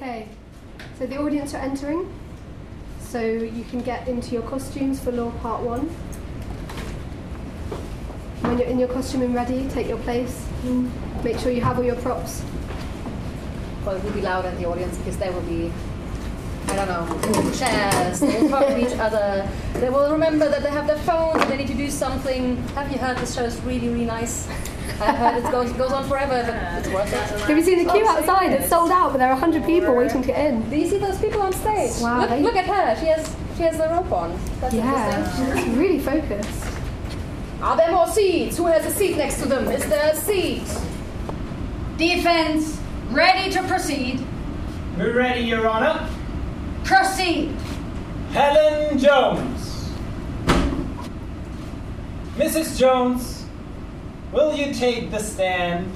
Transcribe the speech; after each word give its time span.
Okay, 0.00 0.26
so 0.98 1.04
the 1.04 1.18
audience 1.18 1.52
are 1.52 1.58
entering, 1.58 2.10
so 3.00 3.20
you 3.20 3.64
can 3.64 3.82
get 3.82 4.08
into 4.08 4.32
your 4.32 4.40
costumes 4.44 4.98
for 4.98 5.12
Law 5.12 5.30
Part 5.42 5.62
1. 5.62 5.80
When 8.40 8.56
you're 8.56 8.66
in 8.66 8.78
your 8.78 8.88
costume 8.88 9.20
and 9.20 9.34
ready, 9.34 9.68
take 9.68 9.88
your 9.88 9.98
place. 9.98 10.46
Make 11.22 11.38
sure 11.38 11.52
you 11.52 11.60
have 11.60 11.76
all 11.76 11.84
your 11.84 11.96
props. 11.96 12.42
Well, 13.84 13.96
it 13.96 14.02
will 14.02 14.12
be 14.12 14.22
loud 14.22 14.46
in 14.46 14.56
the 14.56 14.66
audience 14.66 14.96
because 14.96 15.18
they 15.18 15.28
will 15.28 15.42
be, 15.42 15.70
I 16.68 16.76
don't 16.76 16.88
know, 16.88 17.52
chairs, 17.52 18.20
they 18.20 18.48
talk 18.48 18.68
to 18.68 18.80
each 18.80 18.98
other. 18.98 19.46
They 19.74 19.90
will 19.90 20.10
remember 20.10 20.48
that 20.48 20.62
they 20.62 20.70
have 20.70 20.86
their 20.86 20.96
phones 21.00 21.42
and 21.42 21.50
they 21.50 21.58
need 21.58 21.68
to 21.68 21.74
do 21.74 21.90
something. 21.90 22.56
Have 22.68 22.90
you 22.90 22.96
heard 22.96 23.18
this 23.18 23.34
show 23.34 23.44
is 23.44 23.60
really, 23.64 23.90
really 23.90 24.06
nice? 24.06 24.48
I've 25.00 25.16
heard 25.16 25.36
it 25.44 25.50
goes, 25.50 25.72
goes 25.72 25.92
on 25.92 26.06
forever, 26.08 26.42
but 26.46 26.78
it's 26.78 26.88
worth 26.94 27.12
it. 27.12 27.40
Have 27.40 27.56
you 27.56 27.62
seen 27.62 27.84
the 27.86 27.90
queue 27.92 28.06
outside? 28.06 28.52
It's 28.52 28.68
sold 28.68 28.90
out, 28.90 29.12
but 29.12 29.18
there 29.18 29.28
are 29.28 29.34
100 29.40 29.64
people 29.64 29.94
waiting 29.94 30.20
to 30.22 30.26
get 30.26 30.46
in. 30.52 30.68
Do 30.68 30.76
you 30.76 30.86
see 30.88 30.98
those 30.98 31.18
people 31.18 31.40
on 31.42 31.52
stage? 31.52 32.00
Wow, 32.02 32.20
Look, 32.20 32.40
look 32.40 32.56
at 32.56 32.66
her. 32.66 33.00
She 33.00 33.06
has 33.06 33.36
she 33.56 33.62
has 33.64 33.76
the 33.78 33.88
rope 33.88 34.10
on. 34.12 34.38
That's 34.60 34.74
Yeah, 34.74 35.18
interesting. 35.18 35.58
it's 35.58 35.76
really 35.78 35.98
focused. 35.98 36.64
Are 37.62 37.76
there 37.76 37.90
more 37.92 38.06
seats? 38.08 38.56
Who 38.56 38.66
has 38.66 38.86
a 38.86 38.90
seat 38.90 39.16
next 39.16 39.40
to 39.42 39.46
them? 39.48 39.68
Is 39.68 39.86
there 39.88 40.12
a 40.12 40.16
seat? 40.16 40.64
Defense, 41.98 42.80
ready 43.10 43.50
to 43.52 43.62
proceed. 43.64 44.24
We're 44.96 45.14
ready, 45.14 45.42
Your 45.42 45.68
Honor. 45.68 46.08
Proceed. 46.84 47.54
Helen 48.32 48.98
Jones. 48.98 49.90
Mrs. 52.36 52.78
Jones, 52.78 53.39
will 54.32 54.54
you 54.54 54.72
take 54.74 55.10
the 55.10 55.18
stand? 55.18 55.90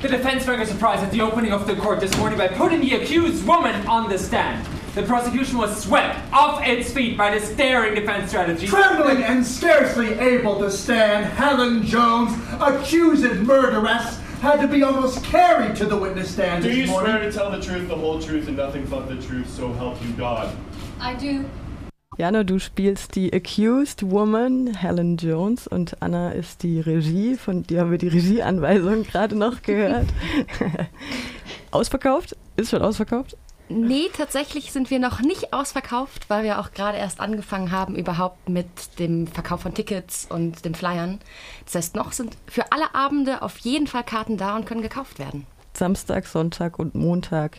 The 0.00 0.08
defense 0.08 0.44
very 0.44 0.66
surprised 0.66 1.02
at 1.04 1.12
the 1.12 1.20
opening 1.20 1.52
of 1.52 1.66
the 1.66 1.76
court 1.76 2.00
this 2.00 2.16
morning 2.18 2.36
by 2.36 2.48
putting 2.48 2.80
the 2.80 2.94
accused 2.96 3.46
woman 3.46 3.86
on 3.86 4.08
the 4.10 4.18
stand. 4.18 4.66
The 4.94 5.04
prosecution 5.04 5.56
was 5.58 5.82
swept 5.82 6.18
off 6.32 6.66
its 6.66 6.92
feet 6.92 7.16
by 7.16 7.38
the 7.38 7.44
staring 7.44 7.94
defense 7.94 8.28
strategy. 8.30 8.66
Trembling 8.66 9.22
and 9.22 9.46
scarcely 9.46 10.12
able 10.18 10.58
to 10.58 10.70
stand, 10.70 11.26
Helen 11.26 11.82
Jones, 11.86 12.32
accused 12.60 13.24
murderess, 13.42 14.18
had 14.42 14.60
to 14.60 14.66
be 14.66 14.82
almost 14.82 15.22
carried 15.24 15.76
to 15.76 15.86
the 15.86 15.96
witness 15.96 16.32
stand 16.32 16.64
Do 16.64 16.68
this 16.68 16.78
you 16.78 16.86
morning. 16.88 17.12
swear 17.12 17.22
to 17.22 17.32
tell 17.32 17.50
the 17.50 17.62
truth, 17.62 17.88
the 17.88 17.94
whole 17.96 18.20
truth, 18.20 18.48
and 18.48 18.56
nothing 18.56 18.84
but 18.86 19.08
the 19.08 19.16
truth, 19.22 19.48
so 19.48 19.72
help 19.74 20.02
you 20.04 20.10
God? 20.14 20.54
I 21.00 21.14
do. 21.14 21.48
Jana, 22.18 22.44
du 22.44 22.58
spielst 22.58 23.14
die 23.14 23.32
Accused 23.32 24.10
Woman, 24.10 24.74
Helen 24.74 25.16
Jones, 25.16 25.66
und 25.66 26.02
Anna 26.02 26.32
ist 26.32 26.62
die 26.62 26.78
Regie. 26.78 27.36
Von 27.36 27.62
dir 27.62 27.80
haben 27.80 27.90
wir 27.90 27.96
die 27.96 28.08
Regieanweisung 28.08 29.04
gerade 29.04 29.34
noch 29.34 29.62
gehört. 29.62 30.08
ausverkauft? 31.70 32.36
Ist 32.56 32.70
schon 32.70 32.82
ausverkauft? 32.82 33.36
Nee, 33.70 34.10
tatsächlich 34.14 34.72
sind 34.72 34.90
wir 34.90 34.98
noch 34.98 35.20
nicht 35.20 35.54
ausverkauft, 35.54 36.28
weil 36.28 36.44
wir 36.44 36.60
auch 36.60 36.72
gerade 36.72 36.98
erst 36.98 37.18
angefangen 37.20 37.72
haben, 37.72 37.96
überhaupt 37.96 38.46
mit 38.46 38.98
dem 38.98 39.26
Verkauf 39.26 39.62
von 39.62 39.72
Tickets 39.72 40.26
und 40.28 40.66
den 40.66 40.74
Flyern. 40.74 41.18
Das 41.64 41.76
heißt, 41.76 41.96
noch 41.96 42.12
sind 42.12 42.36
für 42.46 42.70
alle 42.72 42.94
Abende 42.94 43.40
auf 43.40 43.56
jeden 43.58 43.86
Fall 43.86 44.04
Karten 44.04 44.36
da 44.36 44.54
und 44.56 44.66
können 44.66 44.82
gekauft 44.82 45.18
werden. 45.18 45.46
Samstag, 45.74 46.26
Sonntag 46.26 46.78
und 46.78 46.94
Montag. 46.94 47.58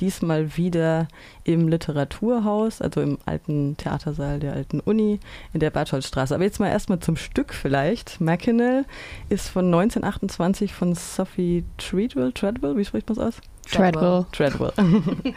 Diesmal 0.00 0.56
wieder 0.56 1.08
im 1.44 1.68
Literaturhaus, 1.68 2.80
also 2.80 3.00
im 3.00 3.18
alten 3.26 3.76
Theatersaal 3.76 4.40
der 4.40 4.52
alten 4.52 4.80
Uni 4.80 5.20
in 5.52 5.60
der 5.60 5.70
Bertholdstraße. 5.70 6.34
Aber 6.34 6.44
jetzt 6.44 6.60
mal 6.60 6.68
erstmal 6.68 7.00
zum 7.00 7.16
Stück 7.16 7.54
vielleicht. 7.54 8.20
Mackinell 8.20 8.84
ist 9.28 9.48
von 9.48 9.66
1928 9.66 10.72
von 10.72 10.94
Sophie 10.94 11.64
Treadwell. 11.78 12.32
Treadwell, 12.32 12.76
wie 12.76 12.84
spricht 12.84 13.08
man 13.08 13.18
es 13.18 13.24
aus? 13.24 13.40
Treadwell. 13.70 14.26
Treadwell. 14.32 14.72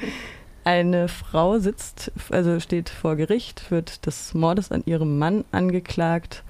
Eine 0.64 1.10
Frau 1.10 1.60
sitzt, 1.60 2.12
also 2.32 2.60
steht 2.60 2.90
vor 2.90 3.16
Gericht, 3.16 3.70
wird 3.70 4.08
des 4.08 4.34
Mordes 4.34 4.72
an 4.72 4.82
ihrem 4.88 5.20
Mann 5.20 5.46
angeklagt 5.52 6.44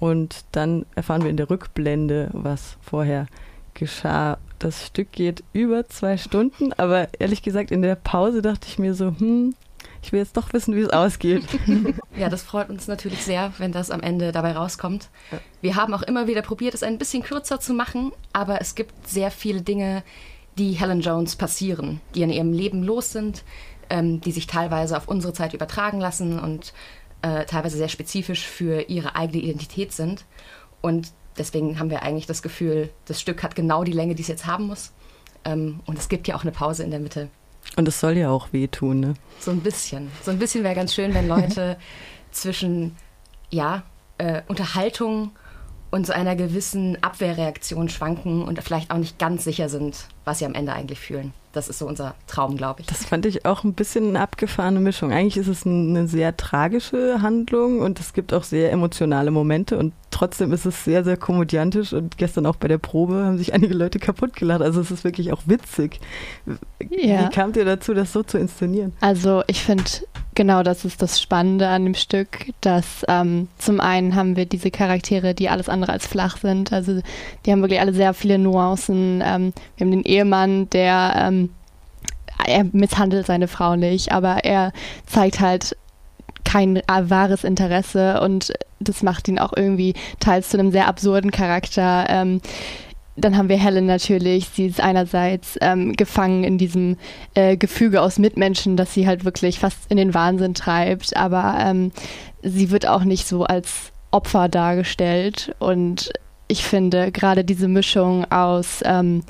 und 0.00 0.44
dann 0.50 0.84
erfahren 0.96 1.22
wir 1.22 1.30
in 1.30 1.36
der 1.36 1.48
Rückblende, 1.48 2.28
was 2.32 2.76
vorher 2.80 3.28
geschah. 3.74 4.38
Das 4.62 4.86
Stück 4.86 5.10
geht 5.10 5.42
über 5.52 5.88
zwei 5.88 6.16
Stunden, 6.16 6.72
aber 6.74 7.08
ehrlich 7.18 7.42
gesagt 7.42 7.72
in 7.72 7.82
der 7.82 7.96
Pause 7.96 8.42
dachte 8.42 8.68
ich 8.68 8.78
mir 8.78 8.94
so, 8.94 9.06
hm, 9.06 9.56
ich 10.04 10.12
will 10.12 10.20
jetzt 10.20 10.36
doch 10.36 10.52
wissen, 10.52 10.76
wie 10.76 10.82
es 10.82 10.90
ausgeht. 10.90 11.42
Ja, 12.14 12.28
das 12.28 12.42
freut 12.42 12.68
uns 12.68 12.86
natürlich 12.86 13.24
sehr, 13.24 13.52
wenn 13.56 13.72
das 13.72 13.90
am 13.90 14.02
Ende 14.02 14.32
dabei 14.32 14.52
rauskommt. 14.52 15.08
Wir 15.62 15.76
haben 15.76 15.94
auch 15.94 16.02
immer 16.02 16.26
wieder 16.26 16.42
probiert, 16.42 16.74
es 16.74 16.82
ein 16.82 16.98
bisschen 16.98 17.22
kürzer 17.22 17.58
zu 17.58 17.72
machen, 17.72 18.12
aber 18.34 18.60
es 18.60 18.74
gibt 18.74 19.08
sehr 19.08 19.30
viele 19.30 19.62
Dinge, 19.62 20.04
die 20.58 20.72
Helen 20.72 21.00
Jones 21.00 21.34
passieren, 21.36 22.02
die 22.14 22.20
in 22.20 22.30
ihrem 22.30 22.52
Leben 22.52 22.84
los 22.84 23.10
sind, 23.12 23.44
ähm, 23.88 24.20
die 24.20 24.30
sich 24.30 24.46
teilweise 24.46 24.96
auf 24.96 25.08
unsere 25.08 25.32
Zeit 25.32 25.54
übertragen 25.54 26.00
lassen 26.00 26.38
und 26.38 26.74
äh, 27.22 27.46
teilweise 27.46 27.78
sehr 27.78 27.88
spezifisch 27.88 28.46
für 28.46 28.82
ihre 28.90 29.16
eigene 29.16 29.42
Identität 29.42 29.92
sind. 29.92 30.26
Und 30.82 31.12
deswegen 31.38 31.78
haben 31.78 31.90
wir 31.90 32.02
eigentlich 32.02 32.26
das 32.26 32.42
Gefühl, 32.42 32.90
das 33.06 33.20
Stück 33.20 33.42
hat 33.42 33.54
genau 33.54 33.84
die 33.84 33.92
Länge, 33.92 34.14
die 34.14 34.22
es 34.22 34.28
jetzt 34.28 34.46
haben 34.46 34.66
muss. 34.66 34.92
Ähm, 35.44 35.80
und 35.86 35.98
es 35.98 36.08
gibt 36.08 36.28
ja 36.28 36.36
auch 36.36 36.42
eine 36.42 36.52
Pause 36.52 36.84
in 36.84 36.90
der 36.90 37.00
Mitte. 37.00 37.28
Und 37.76 37.88
es 37.88 38.00
soll 38.00 38.16
ja 38.16 38.30
auch 38.30 38.52
wehtun, 38.52 39.00
ne? 39.00 39.14
So 39.40 39.50
ein 39.50 39.60
bisschen. 39.60 40.10
So 40.22 40.30
ein 40.30 40.38
bisschen 40.38 40.64
wäre 40.64 40.74
ganz 40.74 40.94
schön, 40.94 41.14
wenn 41.14 41.28
Leute 41.28 41.78
zwischen 42.30 42.96
ja, 43.50 43.82
äh, 44.18 44.42
Unterhaltung 44.48 45.32
und 45.90 46.06
so 46.06 46.12
einer 46.12 46.36
gewissen 46.36 47.02
Abwehrreaktion 47.02 47.88
schwanken 47.88 48.42
und 48.42 48.62
vielleicht 48.62 48.90
auch 48.90 48.96
nicht 48.96 49.18
ganz 49.18 49.44
sicher 49.44 49.68
sind, 49.68 50.08
was 50.24 50.38
sie 50.38 50.46
am 50.46 50.54
Ende 50.54 50.72
eigentlich 50.72 51.00
fühlen. 51.00 51.34
Das 51.52 51.68
ist 51.68 51.78
so 51.78 51.86
unser 51.86 52.14
Traum, 52.26 52.56
glaube 52.56 52.80
ich. 52.80 52.86
Das 52.86 53.04
fand 53.04 53.26
ich 53.26 53.44
auch 53.44 53.62
ein 53.62 53.74
bisschen 53.74 54.08
eine 54.08 54.20
abgefahrene 54.20 54.80
Mischung. 54.80 55.12
Eigentlich 55.12 55.36
ist 55.36 55.48
es 55.48 55.66
eine 55.66 56.08
sehr 56.08 56.36
tragische 56.36 57.20
Handlung 57.20 57.80
und 57.80 58.00
es 58.00 58.14
gibt 58.14 58.32
auch 58.32 58.44
sehr 58.44 58.72
emotionale 58.72 59.30
Momente 59.30 59.76
und 59.76 59.92
trotzdem 60.10 60.52
ist 60.52 60.64
es 60.64 60.84
sehr, 60.84 61.04
sehr 61.04 61.16
komödiantisch 61.16 61.92
und 61.92 62.16
gestern 62.16 62.46
auch 62.46 62.56
bei 62.56 62.68
der 62.68 62.78
Probe 62.78 63.24
haben 63.24 63.38
sich 63.38 63.52
einige 63.52 63.74
Leute 63.74 63.98
kaputt 63.98 64.34
gelacht. 64.34 64.62
Also 64.62 64.80
es 64.80 64.90
ist 64.90 65.04
wirklich 65.04 65.32
auch 65.32 65.42
witzig. 65.46 66.00
Ja. 66.90 67.26
Wie 67.26 67.30
kamt 67.30 67.56
ihr 67.56 67.64
dazu, 67.64 67.92
das 67.92 68.12
so 68.12 68.22
zu 68.22 68.38
inszenieren? 68.38 68.92
Also 69.00 69.42
ich 69.46 69.62
finde, 69.62 69.84
genau 70.34 70.62
das 70.62 70.84
ist 70.84 71.02
das 71.02 71.20
Spannende 71.20 71.68
an 71.68 71.84
dem 71.84 71.94
Stück, 71.94 72.52
dass 72.60 73.04
ähm, 73.08 73.48
zum 73.58 73.80
einen 73.80 74.14
haben 74.14 74.36
wir 74.36 74.46
diese 74.46 74.70
Charaktere, 74.70 75.34
die 75.34 75.48
alles 75.48 75.68
andere 75.68 75.92
als 75.92 76.06
flach 76.06 76.36
sind. 76.38 76.72
Also 76.72 77.00
die 77.44 77.52
haben 77.52 77.62
wirklich 77.62 77.80
alle 77.80 77.92
sehr 77.92 78.14
viele 78.14 78.38
Nuancen. 78.38 79.22
Ähm, 79.24 79.52
wir 79.76 79.86
haben 79.86 79.92
den 79.92 80.04
Ehemann, 80.04 80.70
der 80.70 81.14
ähm, 81.16 81.50
er 82.44 82.64
misshandelt 82.72 83.26
seine 83.26 83.48
Frau 83.48 83.76
nicht, 83.76 84.12
aber 84.12 84.44
er 84.44 84.72
zeigt 85.06 85.40
halt 85.40 85.76
kein 86.44 86.76
äh, 86.76 86.82
wahres 87.04 87.44
Interesse 87.44 88.20
und 88.20 88.52
das 88.80 89.02
macht 89.02 89.28
ihn 89.28 89.38
auch 89.38 89.52
irgendwie 89.54 89.94
teils 90.18 90.48
zu 90.48 90.58
einem 90.58 90.72
sehr 90.72 90.88
absurden 90.88 91.30
Charakter. 91.30 92.06
Ähm, 92.08 92.40
dann 93.16 93.36
haben 93.36 93.48
wir 93.48 93.58
Helen 93.58 93.86
natürlich. 93.86 94.48
Sie 94.48 94.66
ist 94.66 94.80
einerseits 94.80 95.58
ähm, 95.60 95.92
gefangen 95.94 96.44
in 96.44 96.58
diesem 96.58 96.96
äh, 97.34 97.56
Gefüge 97.56 98.00
aus 98.00 98.18
Mitmenschen, 98.18 98.76
das 98.76 98.94
sie 98.94 99.06
halt 99.06 99.24
wirklich 99.24 99.58
fast 99.58 99.90
in 99.90 99.96
den 99.96 100.14
Wahnsinn 100.14 100.54
treibt. 100.54 101.16
Aber 101.16 101.56
ähm, 101.58 101.92
sie 102.42 102.70
wird 102.70 102.86
auch 102.86 103.04
nicht 103.04 103.26
so 103.26 103.44
als 103.44 103.92
Opfer 104.10 104.48
dargestellt. 104.48 105.54
Und 105.58 106.12
ich 106.48 106.64
finde 106.64 107.12
gerade 107.12 107.44
diese 107.44 107.68
Mischung 107.68 108.30
aus 108.30 108.80
ähm, 108.84 109.22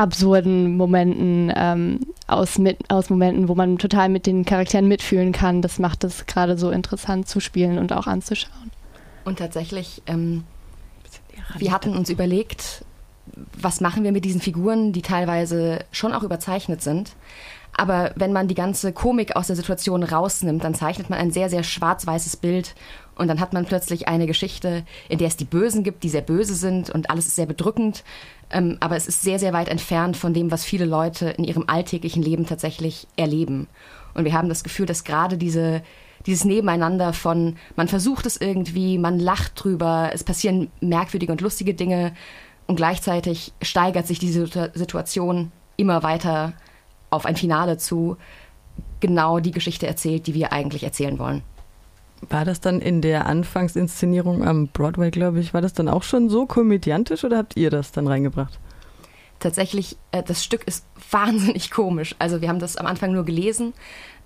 absurden 0.00 0.76
Momenten, 0.76 1.52
ähm, 1.54 2.00
aus, 2.26 2.58
mit, 2.58 2.78
aus 2.90 3.10
Momenten, 3.10 3.48
wo 3.48 3.54
man 3.54 3.78
total 3.78 4.08
mit 4.08 4.26
den 4.26 4.44
Charakteren 4.44 4.88
mitfühlen 4.88 5.32
kann, 5.32 5.60
das 5.60 5.78
macht 5.78 6.04
es 6.04 6.26
gerade 6.26 6.56
so 6.56 6.70
interessant 6.70 7.28
zu 7.28 7.38
spielen 7.38 7.78
und 7.78 7.92
auch 7.92 8.06
anzuschauen. 8.06 8.70
Und 9.24 9.38
tatsächlich, 9.38 10.02
ähm, 10.06 10.44
wir 11.60 11.72
hatten 11.72 11.96
uns 11.96 12.10
überlegt, 12.10 12.84
was 13.60 13.80
machen 13.80 14.04
wir 14.04 14.12
mit 14.12 14.24
diesen 14.24 14.40
Figuren, 14.40 14.92
die 14.92 15.02
teilweise 15.02 15.80
schon 15.92 16.12
auch 16.12 16.22
überzeichnet 16.22 16.82
sind. 16.82 17.12
Aber 17.76 18.12
wenn 18.16 18.32
man 18.32 18.48
die 18.48 18.54
ganze 18.54 18.92
Komik 18.92 19.36
aus 19.36 19.46
der 19.46 19.56
Situation 19.56 20.02
rausnimmt, 20.02 20.64
dann 20.64 20.74
zeichnet 20.74 21.08
man 21.08 21.18
ein 21.18 21.30
sehr, 21.30 21.48
sehr 21.48 21.62
schwarz-weißes 21.62 22.36
Bild 22.36 22.74
und 23.14 23.28
dann 23.28 23.38
hat 23.38 23.52
man 23.52 23.64
plötzlich 23.64 24.08
eine 24.08 24.26
Geschichte, 24.26 24.84
in 25.08 25.18
der 25.18 25.28
es 25.28 25.36
die 25.36 25.44
Bösen 25.44 25.84
gibt, 25.84 26.02
die 26.02 26.08
sehr 26.08 26.22
böse 26.22 26.54
sind 26.54 26.90
und 26.90 27.10
alles 27.10 27.26
ist 27.26 27.36
sehr 27.36 27.46
bedrückend. 27.46 28.02
Ähm, 28.50 28.78
aber 28.80 28.96
es 28.96 29.06
ist 29.06 29.22
sehr, 29.22 29.38
sehr 29.38 29.52
weit 29.52 29.68
entfernt 29.68 30.16
von 30.16 30.34
dem, 30.34 30.50
was 30.50 30.64
viele 30.64 30.84
Leute 30.84 31.30
in 31.30 31.44
ihrem 31.44 31.64
alltäglichen 31.68 32.22
Leben 32.22 32.46
tatsächlich 32.46 33.06
erleben. 33.16 33.68
Und 34.14 34.24
wir 34.24 34.32
haben 34.32 34.48
das 34.48 34.64
Gefühl, 34.64 34.86
dass 34.86 35.04
gerade 35.04 35.36
diese, 35.38 35.82
dieses 36.26 36.44
Nebeneinander 36.44 37.12
von, 37.12 37.56
man 37.76 37.88
versucht 37.88 38.26
es 38.26 38.36
irgendwie, 38.36 38.98
man 38.98 39.18
lacht 39.18 39.52
drüber, 39.62 40.10
es 40.12 40.24
passieren 40.24 40.70
merkwürdige 40.80 41.32
und 41.32 41.40
lustige 41.40 41.74
Dinge 41.74 42.12
und 42.66 42.76
gleichzeitig 42.76 43.52
steigert 43.62 44.06
sich 44.06 44.18
diese 44.18 44.46
Situ- 44.46 44.70
Situation 44.74 45.50
immer 45.76 46.02
weiter 46.02 46.52
auf 47.08 47.26
ein 47.26 47.36
Finale 47.36 47.78
zu, 47.78 48.16
genau 49.00 49.40
die 49.40 49.50
Geschichte 49.50 49.86
erzählt, 49.86 50.26
die 50.26 50.34
wir 50.34 50.52
eigentlich 50.52 50.84
erzählen 50.84 51.18
wollen. 51.18 51.42
War 52.28 52.44
das 52.44 52.60
dann 52.60 52.80
in 52.80 53.00
der 53.00 53.26
Anfangsinszenierung 53.26 54.46
am 54.46 54.68
Broadway, 54.68 55.10
glaube 55.10 55.40
ich, 55.40 55.54
war 55.54 55.62
das 55.62 55.72
dann 55.72 55.88
auch 55.88 56.02
schon 56.02 56.28
so 56.28 56.44
komödiantisch 56.44 57.24
oder 57.24 57.38
habt 57.38 57.56
ihr 57.56 57.70
das 57.70 57.92
dann 57.92 58.06
reingebracht? 58.06 58.58
tatsächlich, 59.40 59.96
äh, 60.12 60.22
das 60.22 60.44
Stück 60.44 60.64
ist 60.64 60.86
wahnsinnig 61.10 61.70
komisch. 61.70 62.14
Also 62.18 62.40
wir 62.40 62.48
haben 62.48 62.60
das 62.60 62.76
am 62.76 62.86
Anfang 62.86 63.12
nur 63.12 63.24
gelesen 63.24 63.72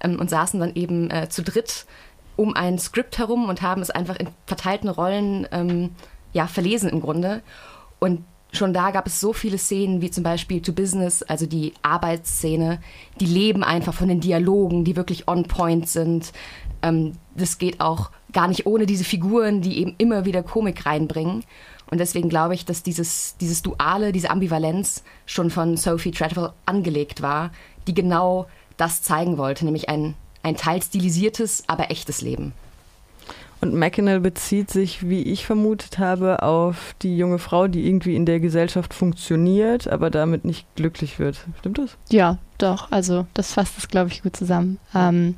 ähm, 0.05 0.21
und 0.21 0.31
saßen 0.31 0.61
dann 0.61 0.75
eben 0.75 1.11
äh, 1.11 1.29
zu 1.29 1.43
dritt 1.43 1.87
um 2.37 2.55
ein 2.55 2.79
Skript 2.79 3.19
herum 3.19 3.49
und 3.49 3.63
haben 3.63 3.83
es 3.83 3.91
einfach 3.91 4.17
in 4.17 4.29
verteilten 4.47 4.89
Rollen 4.89 5.47
ähm, 5.53 5.91
ja, 6.33 6.47
verlesen 6.47 6.91
im 6.91 7.01
Grunde. 7.01 7.43
Und 8.01 8.25
schon 8.53 8.73
da 8.73 8.91
gab 8.91 9.07
es 9.07 9.21
so 9.21 9.33
viele 9.33 9.59
Szenen, 9.59 10.01
wie 10.01 10.11
zum 10.11 10.25
Beispiel 10.25 10.61
To 10.61 10.73
Business, 10.73 11.23
also 11.23 11.47
die 11.47 11.75
Arbeitsszene, 11.83 12.81
die 13.21 13.27
leben 13.27 13.63
einfach 13.65 13.95
von 13.95 14.09
den 14.09 14.21
Dialogen, 14.21 14.85
die 14.85 14.97
wirklich 14.97 15.29
on 15.29 15.45
point 15.45 15.89
sind. 15.89 16.33
Ähm, 16.83 17.13
das 17.37 17.59
geht 17.59 17.81
auch 17.81 18.11
gar 18.33 18.49
nicht 18.49 18.67
ohne 18.67 18.87
diese 18.87 19.05
Figuren, 19.05 19.61
die 19.61 19.79
eben 19.79 19.95
immer 19.99 20.25
wieder 20.25 20.43
Komik 20.43 20.87
reinbringen. 20.87 21.45
Und 21.91 21.99
deswegen 21.99 22.29
glaube 22.29 22.55
ich, 22.55 22.65
dass 22.65 22.83
dieses, 22.83 23.37
dieses 23.37 23.63
Duale, 23.63 24.11
diese 24.11 24.31
Ambivalenz 24.31 25.05
schon 25.27 25.51
von 25.51 25.77
Sophie 25.77 26.11
Treadwell 26.11 26.51
angelegt 26.67 27.23
war, 27.23 27.51
die 27.87 27.95
genau 27.95 28.47
das 28.77 29.03
zeigen 29.03 29.39
wollte, 29.39 29.65
nämlich 29.65 29.89
ein, 29.89 30.15
ein 30.43 30.57
teils 30.57 30.87
stilisiertes, 30.87 31.65
aber 31.67 31.91
echtes 31.91 32.21
Leben. 32.21 32.53
Und 33.61 33.75
McKinnell 33.75 34.21
bezieht 34.21 34.69
sich, 34.69 35.09
wie 35.09 35.23
ich 35.23 35.47
vermutet 35.47 35.99
habe, 35.99 36.43
auf 36.43 36.95
die 37.01 37.17
junge 37.17 37.39
Frau, 37.39 37.67
die 37.67 37.87
irgendwie 37.87 38.15
in 38.15 38.27
der 38.27 38.39
Gesellschaft 38.39 38.93
funktioniert, 38.93 39.89
aber 39.89 40.11
damit 40.11 40.45
nicht 40.45 40.67
glücklich 40.77 41.19
wird. 41.19 41.47
Stimmt 41.61 41.79
das? 41.79 41.97
Ja, 42.11 42.37
doch. 42.59 42.93
Also 42.93 43.27
das 43.33 43.55
fasst 43.55 43.79
es, 43.79 43.89
glaube 43.89 44.11
ich, 44.11 44.23
gut 44.23 44.37
zusammen. 44.37 44.79
Ähm, 44.95 45.37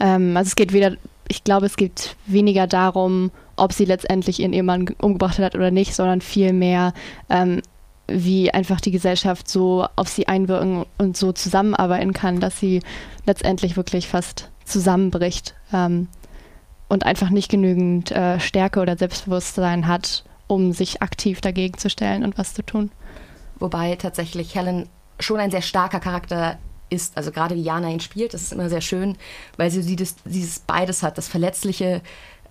ähm, 0.00 0.36
also 0.38 0.48
es 0.48 0.56
geht 0.56 0.72
weder, 0.72 0.96
ich 1.28 1.44
glaube, 1.44 1.66
es 1.66 1.76
geht 1.76 2.16
weniger 2.26 2.66
darum, 2.66 3.30
ob 3.56 3.74
sie 3.74 3.84
letztendlich 3.84 4.40
ihren 4.40 4.54
Ehemann 4.54 4.88
umgebracht 4.98 5.38
hat 5.38 5.54
oder 5.54 5.70
nicht, 5.70 5.94
sondern 5.94 6.22
vielmehr, 6.22 6.94
ähm, 7.28 7.60
wie 8.08 8.50
einfach 8.50 8.80
die 8.80 8.90
Gesellschaft 8.90 9.48
so 9.48 9.86
auf 9.96 10.08
sie 10.08 10.28
einwirken 10.28 10.86
und 10.96 11.16
so 11.16 11.32
zusammenarbeiten 11.32 12.12
kann, 12.12 12.40
dass 12.40 12.58
sie 12.58 12.80
letztendlich 13.26 13.76
wirklich 13.76 14.08
fast 14.08 14.50
zusammenbricht 14.64 15.54
ähm, 15.72 16.08
und 16.88 17.04
einfach 17.04 17.30
nicht 17.30 17.50
genügend 17.50 18.10
äh, 18.10 18.40
Stärke 18.40 18.80
oder 18.80 18.96
Selbstbewusstsein 18.96 19.86
hat, 19.86 20.24
um 20.46 20.72
sich 20.72 21.02
aktiv 21.02 21.40
dagegen 21.40 21.76
zu 21.76 21.90
stellen 21.90 22.24
und 22.24 22.38
was 22.38 22.54
zu 22.54 22.62
tun. 22.62 22.90
Wobei 23.58 23.96
tatsächlich 23.96 24.54
Helen 24.54 24.88
schon 25.20 25.40
ein 25.40 25.50
sehr 25.50 25.62
starker 25.62 26.00
Charakter 26.00 26.58
ist. 26.90 27.16
Also 27.16 27.32
gerade 27.32 27.54
wie 27.54 27.62
Jana 27.62 27.90
ihn 27.90 28.00
spielt, 28.00 28.34
das 28.34 28.42
ist 28.42 28.52
immer 28.52 28.70
sehr 28.70 28.80
schön, 28.80 29.16
weil 29.56 29.70
sie 29.70 29.96
dieses, 29.96 30.16
dieses 30.24 30.60
beides 30.60 31.02
hat, 31.02 31.18
das 31.18 31.28
Verletzliche, 31.28 32.00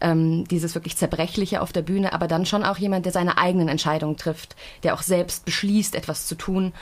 ähm, 0.01 0.45
dieses 0.47 0.75
wirklich 0.75 0.97
Zerbrechliche 0.97 1.61
auf 1.61 1.73
der 1.73 1.81
Bühne, 1.81 2.13
aber 2.13 2.27
dann 2.27 2.45
schon 2.45 2.63
auch 2.63 2.77
jemand, 2.77 3.05
der 3.05 3.13
seine 3.13 3.37
eigenen 3.37 3.67
Entscheidungen 3.67 4.17
trifft, 4.17 4.55
der 4.83 4.93
auch 4.93 5.01
selbst 5.01 5.45
beschließt, 5.45 5.95
etwas 5.95 6.27
zu 6.27 6.35
tun 6.35 6.73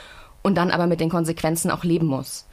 und 0.42 0.56
dann 0.56 0.70
aber 0.70 0.86
mit 0.86 1.00
den 1.00 1.10
Konsequenzen 1.10 1.70
auch 1.70 1.84
leben 1.84 2.06
muss. 2.06 2.46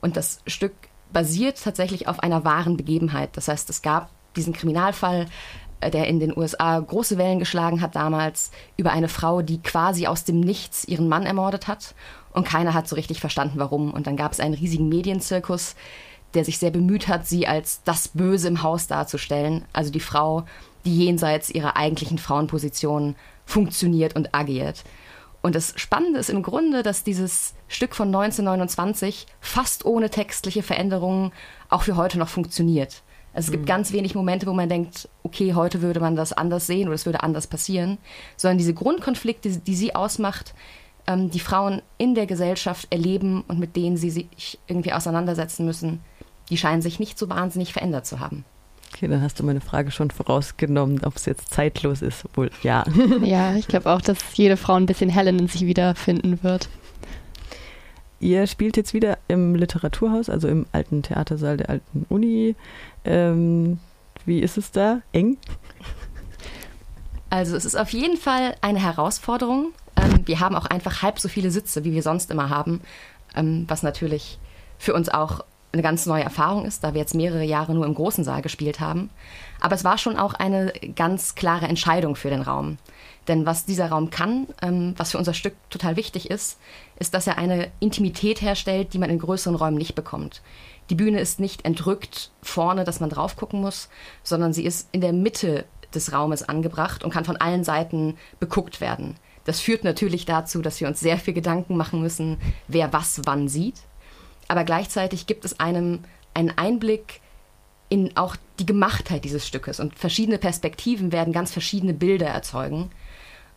Und 0.00 0.16
das 0.16 0.40
Stück 0.46 0.72
basiert 1.12 1.62
tatsächlich 1.62 2.08
auf 2.08 2.20
einer 2.20 2.44
wahren 2.44 2.76
Begebenheit. 2.76 3.36
Das 3.36 3.48
heißt, 3.48 3.70
es 3.70 3.82
gab 3.82 4.10
diesen 4.36 4.52
Kriminalfall, 4.52 5.26
äh, 5.80 5.90
der 5.90 6.08
in 6.08 6.20
den 6.20 6.36
USA 6.36 6.78
große 6.78 7.18
Wellen 7.18 7.38
geschlagen 7.38 7.80
hat 7.80 7.96
damals, 7.96 8.50
über 8.76 8.92
eine 8.92 9.08
Frau, 9.08 9.42
die 9.42 9.60
quasi 9.62 10.06
aus 10.06 10.24
dem 10.24 10.40
Nichts 10.40 10.84
ihren 10.84 11.08
Mann 11.08 11.26
ermordet 11.26 11.68
hat. 11.68 11.94
Und 12.32 12.46
keiner 12.46 12.74
hat 12.74 12.88
so 12.88 12.96
richtig 12.96 13.20
verstanden, 13.20 13.58
warum. 13.58 13.92
Und 13.92 14.06
dann 14.06 14.16
gab 14.16 14.32
es 14.32 14.40
einen 14.40 14.54
riesigen 14.54 14.88
Medienzirkus, 14.88 15.74
der 16.34 16.44
sich 16.44 16.58
sehr 16.58 16.70
bemüht 16.70 17.08
hat, 17.08 17.26
sie 17.26 17.46
als 17.46 17.82
das 17.84 18.08
Böse 18.08 18.48
im 18.48 18.62
Haus 18.62 18.86
darzustellen. 18.86 19.64
Also 19.72 19.90
die 19.90 20.00
Frau, 20.00 20.44
die 20.84 21.04
jenseits 21.04 21.50
ihrer 21.50 21.76
eigentlichen 21.76 22.18
Frauenposition 22.18 23.16
funktioniert 23.44 24.16
und 24.16 24.34
agiert. 24.34 24.84
Und 25.42 25.54
das 25.54 25.74
Spannende 25.76 26.18
ist 26.18 26.30
im 26.30 26.42
Grunde, 26.42 26.82
dass 26.82 27.04
dieses 27.04 27.54
Stück 27.68 27.94
von 27.94 28.08
1929 28.08 29.26
fast 29.40 29.84
ohne 29.84 30.10
textliche 30.10 30.62
Veränderungen 30.62 31.32
auch 31.68 31.82
für 31.82 31.96
heute 31.96 32.18
noch 32.18 32.28
funktioniert. 32.28 33.02
Also 33.32 33.48
es 33.48 33.52
gibt 33.52 33.64
mhm. 33.64 33.68
ganz 33.68 33.92
wenig 33.92 34.14
Momente, 34.14 34.46
wo 34.46 34.54
man 34.54 34.68
denkt, 34.68 35.08
okay, 35.22 35.54
heute 35.54 35.82
würde 35.82 36.00
man 36.00 36.16
das 36.16 36.32
anders 36.32 36.66
sehen 36.66 36.88
oder 36.88 36.94
es 36.94 37.06
würde 37.06 37.22
anders 37.22 37.46
passieren, 37.46 37.98
sondern 38.36 38.58
diese 38.58 38.74
Grundkonflikte, 38.74 39.50
die, 39.50 39.74
sie 39.76 39.94
ausmacht, 39.94 40.54
ähm, 41.06 41.30
die 41.30 41.38
Frauen 41.38 41.82
in 41.98 42.14
der 42.14 42.26
Gesellschaft 42.26 42.88
erleben 42.90 43.44
und 43.46 43.58
mit 43.58 43.76
denen 43.76 43.98
sie 43.98 44.10
sich 44.10 44.58
irgendwie 44.66 44.94
auseinandersetzen 44.94 45.66
müssen, 45.66 46.00
die 46.50 46.56
scheinen 46.56 46.82
sich 46.82 46.98
nicht 47.00 47.18
so 47.18 47.28
wahnsinnig 47.28 47.72
verändert 47.72 48.06
zu 48.06 48.20
haben. 48.20 48.44
Okay, 48.94 49.08
dann 49.08 49.20
hast 49.20 49.38
du 49.38 49.44
meine 49.44 49.60
Frage 49.60 49.90
schon 49.90 50.10
vorausgenommen, 50.10 51.04
ob 51.04 51.16
es 51.16 51.26
jetzt 51.26 51.52
zeitlos 51.52 52.02
ist. 52.02 52.24
Wohl, 52.34 52.50
ja. 52.62 52.84
Ja, 53.22 53.54
ich 53.54 53.68
glaube 53.68 53.90
auch, 53.90 54.00
dass 54.00 54.18
jede 54.34 54.56
Frau 54.56 54.74
ein 54.74 54.86
bisschen 54.86 55.10
Helen 55.10 55.38
in 55.38 55.48
sich 55.48 55.66
wiederfinden 55.66 56.42
wird. 56.42 56.68
Ihr 58.20 58.46
spielt 58.46 58.76
jetzt 58.76 58.94
wieder 58.94 59.18
im 59.28 59.54
Literaturhaus, 59.54 60.30
also 60.30 60.48
im 60.48 60.66
alten 60.72 61.02
Theatersaal 61.02 61.58
der 61.58 61.68
alten 61.68 62.06
Uni. 62.08 62.54
Ähm, 63.04 63.78
wie 64.24 64.40
ist 64.40 64.56
es 64.56 64.70
da? 64.70 65.02
Eng? 65.12 65.36
Also 67.28 67.56
es 67.56 67.64
ist 67.64 67.76
auf 67.76 67.90
jeden 67.90 68.16
Fall 68.16 68.54
eine 68.62 68.78
Herausforderung. 68.78 69.72
Ähm, 69.96 70.22
wir 70.24 70.40
haben 70.40 70.54
auch 70.54 70.66
einfach 70.66 71.02
halb 71.02 71.18
so 71.18 71.28
viele 71.28 71.50
Sitze, 71.50 71.84
wie 71.84 71.92
wir 71.92 72.02
sonst 72.02 72.30
immer 72.30 72.48
haben, 72.48 72.80
ähm, 73.34 73.66
was 73.68 73.82
natürlich 73.82 74.38
für 74.78 74.94
uns 74.94 75.10
auch 75.10 75.44
eine 75.76 75.82
ganz 75.82 76.06
neue 76.06 76.24
Erfahrung 76.24 76.64
ist, 76.64 76.82
da 76.82 76.94
wir 76.94 77.00
jetzt 77.00 77.14
mehrere 77.14 77.44
Jahre 77.44 77.74
nur 77.74 77.84
im 77.84 77.94
großen 77.94 78.24
Saal 78.24 78.40
gespielt 78.40 78.80
haben. 78.80 79.10
Aber 79.60 79.74
es 79.74 79.84
war 79.84 79.98
schon 79.98 80.16
auch 80.16 80.32
eine 80.32 80.72
ganz 80.94 81.34
klare 81.34 81.66
Entscheidung 81.66 82.16
für 82.16 82.30
den 82.30 82.40
Raum. 82.40 82.78
Denn 83.28 83.44
was 83.44 83.66
dieser 83.66 83.90
Raum 83.90 84.08
kann, 84.08 84.46
ähm, 84.62 84.94
was 84.96 85.10
für 85.10 85.18
unser 85.18 85.34
Stück 85.34 85.54
total 85.68 85.96
wichtig 85.96 86.30
ist, 86.30 86.58
ist, 86.98 87.12
dass 87.12 87.26
er 87.26 87.36
eine 87.36 87.70
Intimität 87.78 88.40
herstellt, 88.40 88.94
die 88.94 88.98
man 88.98 89.10
in 89.10 89.18
größeren 89.18 89.56
Räumen 89.56 89.76
nicht 89.76 89.94
bekommt. 89.94 90.42
Die 90.88 90.94
Bühne 90.94 91.20
ist 91.20 91.40
nicht 91.40 91.64
entrückt 91.64 92.30
vorne, 92.40 92.84
dass 92.84 93.00
man 93.00 93.10
drauf 93.10 93.36
gucken 93.36 93.60
muss, 93.60 93.90
sondern 94.22 94.52
sie 94.52 94.64
ist 94.64 94.88
in 94.92 95.02
der 95.02 95.12
Mitte 95.12 95.66
des 95.94 96.12
Raumes 96.12 96.42
angebracht 96.42 97.04
und 97.04 97.10
kann 97.10 97.24
von 97.24 97.36
allen 97.36 97.64
Seiten 97.64 98.16
beguckt 98.40 98.80
werden. 98.80 99.16
Das 99.44 99.60
führt 99.60 99.84
natürlich 99.84 100.24
dazu, 100.24 100.62
dass 100.62 100.80
wir 100.80 100.88
uns 100.88 101.00
sehr 101.00 101.18
viel 101.18 101.34
Gedanken 101.34 101.76
machen 101.76 102.00
müssen, 102.00 102.38
wer 102.66 102.92
was 102.92 103.20
wann 103.24 103.48
sieht 103.48 103.74
aber 104.48 104.64
gleichzeitig 104.64 105.26
gibt 105.26 105.44
es 105.44 105.58
einem 105.60 106.00
einen 106.34 106.56
Einblick 106.56 107.20
in 107.88 108.16
auch 108.16 108.36
die 108.58 108.66
Gemachtheit 108.66 109.24
dieses 109.24 109.46
Stückes 109.46 109.80
und 109.80 109.94
verschiedene 109.98 110.38
Perspektiven 110.38 111.12
werden 111.12 111.32
ganz 111.32 111.52
verschiedene 111.52 111.94
Bilder 111.94 112.26
erzeugen. 112.26 112.90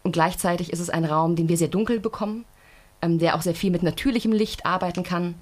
Und 0.03 0.13
gleichzeitig 0.13 0.71
ist 0.71 0.79
es 0.79 0.89
ein 0.89 1.05
Raum, 1.05 1.35
den 1.35 1.49
wir 1.49 1.57
sehr 1.57 1.67
dunkel 1.67 1.99
bekommen, 1.99 2.45
ähm, 3.01 3.19
der 3.19 3.35
auch 3.35 3.41
sehr 3.41 3.55
viel 3.55 3.71
mit 3.71 3.83
natürlichem 3.83 4.31
Licht 4.31 4.65
arbeiten 4.65 5.03
kann. 5.03 5.35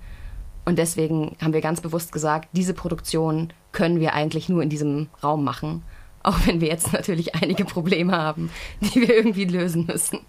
Und 0.66 0.78
deswegen 0.78 1.36
haben 1.42 1.54
wir 1.54 1.62
ganz 1.62 1.82
bewusst 1.82 2.12
gesagt, 2.12 2.50
diese 2.54 2.74
Produktion 2.74 3.54
können 3.72 4.00
wir 4.00 4.14
eigentlich 4.14 4.50
nur 4.50 4.64
in 4.64 4.70
diesem 4.70 5.08
Raum 5.24 5.44
machen, 5.44 5.84
auch 6.24 6.38
wenn 6.46 6.62
wir 6.62 6.68
jetzt 6.68 6.94
natürlich 6.94 7.36
einige 7.36 7.66
Probleme 7.66 8.14
haben, 8.14 8.50
die 8.82 9.02
wir 9.02 9.16
irgendwie 9.16 9.46
lösen 9.46 9.86
müssen. 9.86 10.20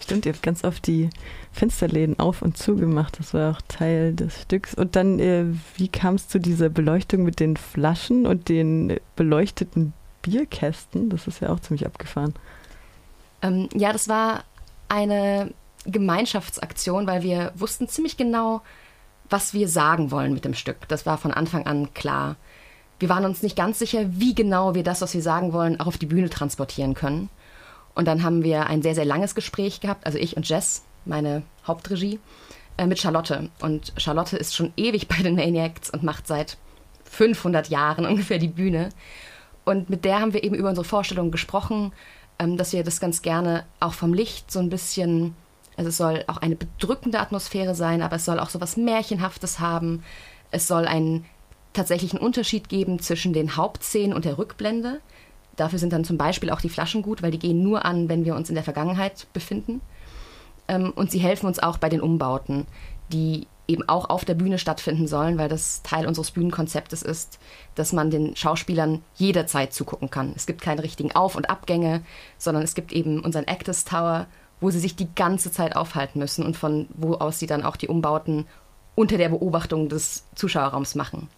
Stimmt, 0.00 0.26
ihr 0.26 0.32
habt 0.32 0.42
ganz 0.42 0.64
oft 0.64 0.86
die 0.86 1.10
Fensterläden 1.52 2.18
auf 2.18 2.42
und 2.42 2.56
zugemacht. 2.56 3.18
Das 3.18 3.34
war 3.34 3.52
auch 3.52 3.60
Teil 3.68 4.14
des 4.14 4.42
Stücks. 4.42 4.74
Und 4.74 4.96
dann, 4.96 5.18
äh, 5.18 5.46
wie 5.76 5.88
kam 5.88 6.14
es 6.14 6.28
zu 6.28 6.38
dieser 6.38 6.68
Beleuchtung 6.68 7.22
mit 7.22 7.40
den 7.40 7.56
Flaschen 7.56 8.26
und 8.26 8.48
den 8.48 8.98
beleuchteten 9.16 9.92
Bierkästen? 10.22 11.10
Das 11.10 11.26
ist 11.26 11.40
ja 11.40 11.50
auch 11.50 11.60
ziemlich 11.60 11.86
abgefahren. 11.86 12.34
Ähm, 13.42 13.68
ja, 13.74 13.92
das 13.92 14.08
war 14.08 14.44
eine 14.88 15.52
Gemeinschaftsaktion, 15.84 17.06
weil 17.06 17.22
wir 17.22 17.52
wussten 17.54 17.88
ziemlich 17.88 18.16
genau, 18.16 18.62
was 19.28 19.54
wir 19.54 19.68
sagen 19.68 20.10
wollen 20.10 20.32
mit 20.32 20.44
dem 20.44 20.54
Stück. 20.54 20.88
Das 20.88 21.06
war 21.06 21.18
von 21.18 21.32
Anfang 21.32 21.66
an 21.66 21.92
klar. 21.94 22.36
Wir 22.98 23.08
waren 23.08 23.24
uns 23.24 23.42
nicht 23.42 23.56
ganz 23.56 23.78
sicher, 23.78 24.04
wie 24.10 24.34
genau 24.34 24.74
wir 24.74 24.84
das, 24.84 25.00
was 25.00 25.14
wir 25.14 25.22
sagen 25.22 25.52
wollen, 25.52 25.80
auch 25.80 25.86
auf 25.86 25.98
die 25.98 26.06
Bühne 26.06 26.30
transportieren 26.30 26.94
können. 26.94 27.30
Und 27.94 28.06
dann 28.06 28.22
haben 28.22 28.42
wir 28.42 28.66
ein 28.66 28.82
sehr, 28.82 28.94
sehr 28.94 29.04
langes 29.04 29.34
Gespräch 29.34 29.80
gehabt, 29.80 30.06
also 30.06 30.18
ich 30.18 30.36
und 30.36 30.48
Jess, 30.48 30.82
meine 31.04 31.42
Hauptregie, 31.66 32.20
äh, 32.76 32.86
mit 32.86 32.98
Charlotte. 32.98 33.50
Und 33.60 33.92
Charlotte 33.96 34.36
ist 34.36 34.54
schon 34.54 34.72
ewig 34.76 35.08
bei 35.08 35.22
den 35.22 35.36
Maniacs 35.36 35.90
und 35.90 36.02
macht 36.02 36.26
seit 36.26 36.56
500 37.04 37.68
Jahren 37.68 38.06
ungefähr 38.06 38.38
die 38.38 38.48
Bühne. 38.48 38.88
Und 39.64 39.90
mit 39.90 40.04
der 40.04 40.20
haben 40.20 40.32
wir 40.32 40.42
eben 40.42 40.54
über 40.54 40.70
unsere 40.70 40.84
Vorstellungen 40.84 41.30
gesprochen, 41.30 41.92
ähm, 42.38 42.56
dass 42.56 42.72
wir 42.72 42.82
das 42.82 43.00
ganz 43.00 43.22
gerne 43.22 43.64
auch 43.80 43.92
vom 43.92 44.14
Licht 44.14 44.50
so 44.50 44.58
ein 44.58 44.70
bisschen, 44.70 45.36
also 45.76 45.88
es 45.88 45.96
soll 45.96 46.24
auch 46.26 46.38
eine 46.38 46.56
bedrückende 46.56 47.20
Atmosphäre 47.20 47.74
sein, 47.74 48.02
aber 48.02 48.16
es 48.16 48.24
soll 48.24 48.40
auch 48.40 48.50
so 48.50 48.60
was 48.60 48.76
Märchenhaftes 48.76 49.60
haben. 49.60 50.02
Es 50.50 50.66
soll 50.66 50.86
einen 50.86 51.24
tatsächlichen 51.72 52.18
Unterschied 52.18 52.68
geben 52.68 52.98
zwischen 52.98 53.32
den 53.32 53.56
Hauptszenen 53.56 54.14
und 54.14 54.24
der 54.24 54.38
Rückblende. 54.38 55.00
Dafür 55.56 55.78
sind 55.78 55.92
dann 55.92 56.04
zum 56.04 56.16
Beispiel 56.16 56.50
auch 56.50 56.60
die 56.60 56.68
Flaschen 56.68 57.02
gut, 57.02 57.22
weil 57.22 57.30
die 57.30 57.38
gehen 57.38 57.62
nur 57.62 57.84
an, 57.84 58.08
wenn 58.08 58.24
wir 58.24 58.34
uns 58.34 58.48
in 58.48 58.54
der 58.54 58.64
Vergangenheit 58.64 59.26
befinden. 59.32 59.80
Ähm, 60.68 60.92
und 60.94 61.10
sie 61.10 61.18
helfen 61.18 61.46
uns 61.46 61.58
auch 61.58 61.78
bei 61.78 61.88
den 61.88 62.00
Umbauten, 62.00 62.66
die 63.12 63.46
eben 63.68 63.88
auch 63.88 64.10
auf 64.10 64.24
der 64.24 64.34
Bühne 64.34 64.58
stattfinden 64.58 65.06
sollen, 65.06 65.38
weil 65.38 65.48
das 65.48 65.82
Teil 65.82 66.06
unseres 66.06 66.32
Bühnenkonzeptes 66.32 67.02
ist, 67.02 67.38
dass 67.74 67.92
man 67.92 68.10
den 68.10 68.34
Schauspielern 68.34 69.02
jederzeit 69.14 69.72
zugucken 69.72 70.10
kann. 70.10 70.32
Es 70.36 70.46
gibt 70.46 70.62
keine 70.62 70.82
richtigen 70.82 71.12
Auf- 71.12 71.36
und 71.36 71.48
Abgänge, 71.48 72.02
sondern 72.38 72.64
es 72.64 72.74
gibt 72.74 72.92
eben 72.92 73.20
unseren 73.20 73.44
Actors 73.44 73.84
Tower, 73.84 74.26
wo 74.60 74.70
sie 74.70 74.80
sich 74.80 74.96
die 74.96 75.12
ganze 75.14 75.50
Zeit 75.50 75.76
aufhalten 75.76 76.18
müssen 76.18 76.44
und 76.44 76.56
von 76.56 76.86
wo 76.94 77.14
aus 77.14 77.38
sie 77.38 77.46
dann 77.46 77.64
auch 77.64 77.76
die 77.76 77.88
Umbauten 77.88 78.46
unter 78.94 79.16
der 79.16 79.28
Beobachtung 79.28 79.88
des 79.88 80.24
Zuschauerraums 80.34 80.94
machen. 80.94 81.28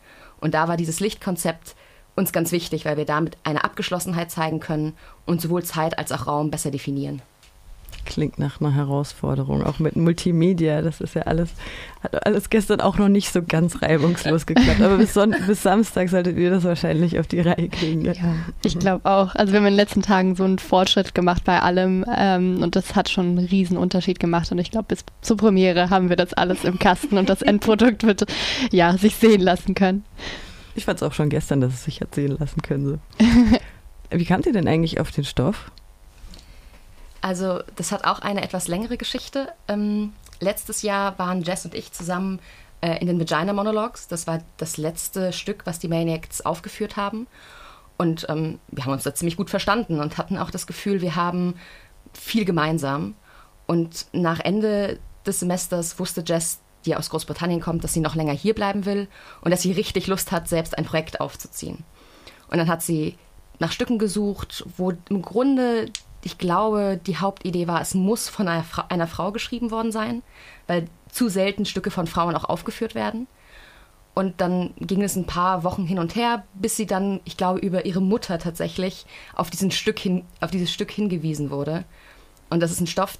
Und 0.41 0.55
da 0.55 0.69
war 0.69 0.77
dieses 0.77 1.01
Lichtkonzept 1.01 1.77
uns 2.17 2.33
ganz 2.33 2.53
wichtig, 2.53 2.85
weil 2.85 2.97
wir 2.97 3.05
damit 3.05 3.37
eine 3.45 3.65
Abgeschlossenheit 3.65 4.31
zeigen 4.31 4.61
können 4.61 4.95
und 5.27 5.41
sowohl 5.41 5.65
Zeit 5.65 5.99
als 5.99 6.13
auch 6.13 6.27
Raum 6.27 6.51
besser 6.51 6.71
definieren. 6.71 7.23
Klingt 8.07 8.39
nach 8.39 8.61
einer 8.61 8.75
Herausforderung, 8.75 9.65
auch 9.65 9.79
mit 9.79 9.97
Multimedia. 9.97 10.83
Das 10.83 11.01
ist 11.01 11.15
ja 11.15 11.23
alles, 11.23 11.51
hat 12.03 12.27
alles 12.27 12.51
gestern 12.51 12.81
auch 12.81 12.99
noch 12.99 13.09
nicht 13.09 13.33
so 13.33 13.43
ganz 13.43 13.81
reibungslos 13.81 14.45
geklappt. 14.47 14.83
Aber 14.83 14.99
bis, 14.99 15.15
Son 15.15 15.35
bis 15.47 15.63
Samstag 15.63 16.11
solltet 16.11 16.37
ihr 16.37 16.51
das 16.51 16.65
wahrscheinlich 16.65 17.19
auf 17.19 17.27
die 17.27 17.41
Reihe 17.41 17.69
kriegen. 17.71 18.05
Ja, 18.05 18.13
ich 18.63 18.79
glaube 18.79 19.09
auch. 19.09 19.35
Also 19.35 19.53
wir 19.53 19.61
haben 19.61 19.67
in 19.67 19.73
den 19.73 19.77
letzten 19.77 20.03
Tagen 20.03 20.37
so 20.37 20.45
einen 20.45 20.59
Fortschritt 20.59 21.15
gemacht 21.15 21.45
bei 21.45 21.61
allem 21.61 22.05
ähm, 22.15 22.63
und 22.63 22.77
das 22.77 22.95
hat 22.95 23.09
schon 23.09 23.39
einen 23.39 23.47
riesen 23.47 23.79
Unterschied 23.79 24.21
gemacht. 24.21 24.53
Und 24.53 24.59
ich 24.59 24.71
glaube, 24.71 24.87
bis 24.89 25.05
zur 25.23 25.39
Premiere 25.39 25.89
haben 25.89 26.11
wir 26.11 26.17
das 26.17 26.35
alles 26.35 26.65
im 26.65 26.79
Kasten 26.79 27.17
und 27.17 27.31
das 27.31 27.41
Endprodukt 27.41 28.03
wird 28.03 28.27
ja 28.71 28.99
sich 28.99 29.17
sehen 29.17 29.41
lassen 29.41 29.75
können. 29.75 30.05
Ich 30.75 30.85
fand 30.85 30.99
es 30.99 31.03
auch 31.03 31.13
schon 31.13 31.29
gestern, 31.29 31.61
dass 31.61 31.75
es 31.75 31.85
sich 31.85 32.01
hat 32.01 32.15
sehen 32.15 32.37
lassen 32.39 32.63
können. 32.63 33.01
So. 33.19 33.25
Wie 34.11 34.25
kamt 34.25 34.47
ihr 34.47 34.53
denn 34.53 34.69
eigentlich 34.69 35.01
auf 35.01 35.11
den 35.11 35.25
Stoff? 35.25 35.71
Also 37.21 37.61
das 37.77 37.91
hat 37.91 38.05
auch 38.05 38.19
eine 38.19 38.43
etwas 38.43 38.69
längere 38.69 38.97
Geschichte. 38.97 39.49
Ähm, 39.67 40.13
letztes 40.41 40.83
Jahr 40.83 41.19
waren 41.19 41.43
Jess 41.43 41.65
und 41.65 41.75
ich 41.75 41.93
zusammen 41.93 42.39
äh, 42.81 42.99
in 42.99 43.07
den 43.07 43.19
Vagina 43.19 43.53
Monologues. 43.53 44.09
Das 44.09 44.27
war 44.27 44.41
das 44.59 44.77
letzte 44.77 45.33
Stück, 45.33 45.65
was 45.65 45.79
die 45.79 45.89
Maniacs 45.89 46.43
aufgeführt 46.43 46.97
haben. 46.97 47.27
Und 47.97 48.27
ähm, 48.29 48.59
wir 48.69 48.85
haben 48.85 48.93
uns 48.93 49.05
da 49.05 49.15
ziemlich 49.15 49.37
gut 49.37 49.51
verstanden 49.51 50.01
und 50.01 50.19
hatten 50.19 50.37
auch 50.37 50.51
das 50.51 50.67
Gefühl, 50.67 51.01
wir 51.01 51.17
haben 51.17 51.55
viel 52.13 52.45
gemeinsam. 52.45 53.15
Und 53.67 54.07
nach 54.13 54.41
Ende 54.41 54.99
des 55.25 55.41
Semesters 55.41 55.99
wusste 55.99 56.23
Jess, 56.27 56.61
die 56.87 56.97
aus 56.97 57.11
Großbritannien 57.11 57.61
kommt, 57.61 57.85
dass 57.85 57.93
sie 57.93 58.01
noch 58.01 58.15
länger 58.15 58.33
hier 58.33 58.55
bleiben 58.55 58.85
will 58.85 59.09
und 59.41 59.51
dass 59.51 59.63
sie 59.63 59.73
richtig 59.73 60.07
Lust 60.07 60.33
hat, 60.33 60.49
selbst 60.49 60.77
ein 60.77 60.85
Projekt 60.85 61.21
aufzuziehen. 61.21 61.85
Und 62.49 62.59
dann 62.59 62.69
hat 62.69 62.83
sie 62.83 63.17
nach 63.59 63.73
Stücken 63.73 63.99
gesucht, 63.99 64.65
wo 64.77 64.93
im 65.09 65.23
Grunde 65.23 65.87
ich 66.25 66.39
glaube, 66.39 66.99
die 67.07 67.19
Hauptidee 67.19 67.69
war, 67.69 67.81
es 67.81 67.95
muss 67.95 68.29
von 68.29 68.49
einer, 68.49 68.65
Fra 68.65 68.87
einer 68.89 69.07
Frau 69.07 69.31
geschrieben 69.31 69.71
worden 69.71 69.93
sein, 69.93 70.23
weil 70.67 70.89
zu 71.11 71.29
selten 71.29 71.67
Stücke 71.67 71.91
von 71.91 72.07
Frauen 72.07 72.35
auch 72.35 72.45
aufgeführt 72.45 72.95
werden. 72.95 73.27
Und 74.15 74.41
dann 74.41 74.73
ging 74.79 75.03
es 75.03 75.17
ein 75.17 75.27
paar 75.27 75.65
Wochen 75.65 75.85
hin 75.85 75.99
und 75.99 76.15
her, 76.15 76.45
bis 76.55 76.77
sie 76.77 76.87
dann, 76.87 77.21
ich 77.25 77.37
glaube, 77.37 77.59
über 77.59 77.85
ihre 77.85 78.01
Mutter 78.01 78.39
tatsächlich 78.39 79.07
auf, 79.35 79.51
diesen 79.51 79.71
Stück 79.71 79.99
hin, 79.99 80.25
auf 80.41 80.51
dieses 80.51 80.73
Stück 80.73 80.91
hingewiesen 80.91 81.51
wurde. 81.51 81.85
Und 82.49 82.61
das 82.61 82.71
ist 82.71 82.81
ein 82.81 82.87
Stoff, 82.87 83.19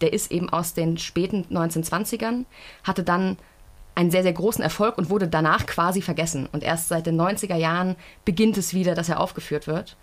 der 0.00 0.12
ist 0.12 0.30
eben 0.30 0.50
aus 0.50 0.74
den 0.74 0.98
späten 0.98 1.44
1920ern, 1.50 2.44
hatte 2.84 3.02
dann 3.02 3.36
einen 3.94 4.10
sehr, 4.10 4.22
sehr 4.22 4.34
großen 4.34 4.62
Erfolg 4.62 4.98
und 4.98 5.08
wurde 5.08 5.26
danach 5.26 5.66
quasi 5.66 6.02
vergessen. 6.02 6.48
Und 6.52 6.62
erst 6.62 6.88
seit 6.88 7.06
den 7.06 7.18
90er 7.20 7.56
Jahren 7.56 7.96
beginnt 8.24 8.58
es 8.58 8.74
wieder, 8.74 8.94
dass 8.94 9.08
er 9.08 9.20
aufgeführt 9.20 9.66
wird. 9.66 9.96